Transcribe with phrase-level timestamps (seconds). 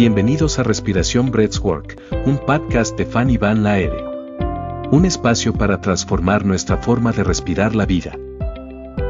[0.00, 4.02] Bienvenidos a Respiración Breathwork, un podcast de Fanny Van Laere.
[4.90, 8.18] Un espacio para transformar nuestra forma de respirar la vida.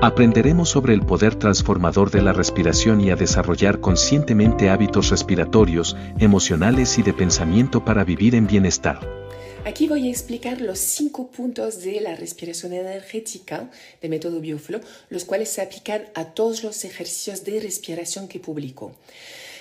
[0.03, 6.99] Aprenderemos sobre el poder transformador de la respiración y a desarrollar conscientemente hábitos respiratorios, emocionales
[6.99, 8.99] y de pensamiento para vivir en bienestar.
[9.65, 13.71] Aquí voy a explicar los cinco puntos de la respiración energética
[14.03, 18.97] de método Bioflow, los cuales se aplican a todos los ejercicios de respiración que publico.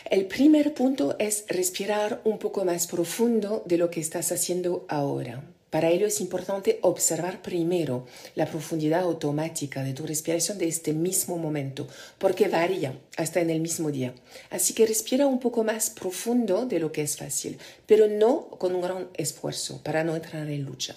[0.05, 5.43] El primer punto es respirar un poco más profundo de lo que estás haciendo ahora.
[5.69, 11.37] Para ello es importante observar primero la profundidad automática de tu respiración de este mismo
[11.37, 14.15] momento, porque varía hasta en el mismo día.
[14.49, 18.73] Así que respira un poco más profundo de lo que es fácil, pero no con
[18.73, 20.95] un gran esfuerzo para no entrar en lucha.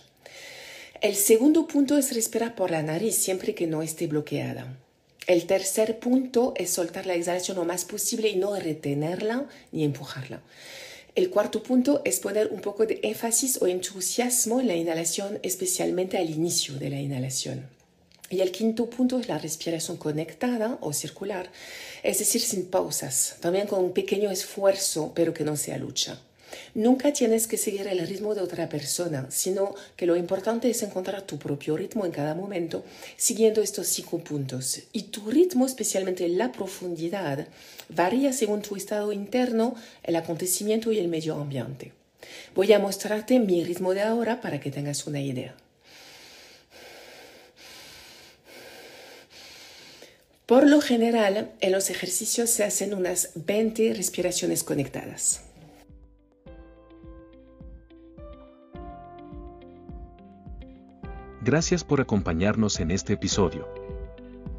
[1.02, 4.78] El segundo punto es respirar por la nariz siempre que no esté bloqueada.
[5.26, 10.42] El tercer punto es soltar la exhalación lo más posible y no retenerla ni empujarla.
[11.14, 16.16] El cuarto punto es poner un poco de énfasis o entusiasmo en la inhalación, especialmente
[16.16, 17.66] al inicio de la inhalación.
[18.30, 21.50] Y el quinto punto es la respiración conectada o circular,
[22.02, 26.18] es decir, sin pausas, también con un pequeño esfuerzo, pero que no sea lucha.
[26.74, 31.20] Nunca tienes que seguir el ritmo de otra persona, sino que lo importante es encontrar
[31.22, 32.82] tu propio ritmo en cada momento,
[33.18, 34.80] siguiendo estos cinco puntos.
[34.90, 37.46] Y tu ritmo, especialmente la profundidad,
[37.90, 41.92] varía según tu estado interno, el acontecimiento y el medio ambiente.
[42.54, 45.54] Voy a mostrarte mi ritmo de ahora para que tengas una idea.
[50.46, 55.42] Por lo general, en los ejercicios se hacen unas 20 respiraciones conectadas.
[61.44, 63.66] Gracias por acompañarnos en este episodio.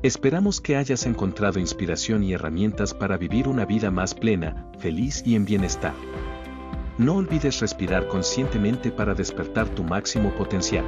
[0.01, 5.35] Esperamos que hayas encontrado inspiración y herramientas para vivir una vida más plena, feliz y
[5.35, 5.93] en bienestar.
[6.97, 10.83] No olvides respirar conscientemente para despertar tu máximo potencial.